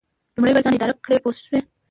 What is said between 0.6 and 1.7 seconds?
ځان اداره کړئ پوه شوې!.